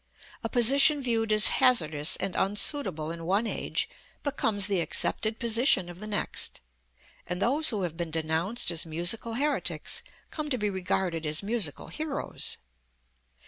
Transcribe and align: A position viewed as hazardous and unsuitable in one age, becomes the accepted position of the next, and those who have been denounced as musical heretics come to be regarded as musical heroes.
A 0.43 0.49
position 0.49 1.03
viewed 1.03 1.31
as 1.31 1.49
hazardous 1.49 2.15
and 2.15 2.35
unsuitable 2.35 3.11
in 3.11 3.23
one 3.23 3.45
age, 3.45 3.87
becomes 4.23 4.65
the 4.65 4.79
accepted 4.81 5.37
position 5.37 5.89
of 5.89 5.99
the 5.99 6.07
next, 6.07 6.59
and 7.27 7.39
those 7.39 7.69
who 7.69 7.83
have 7.83 7.97
been 7.97 8.09
denounced 8.09 8.71
as 8.71 8.83
musical 8.83 9.35
heretics 9.35 10.01
come 10.31 10.49
to 10.49 10.57
be 10.57 10.71
regarded 10.71 11.27
as 11.27 11.43
musical 11.43 11.89
heroes. 11.89 12.57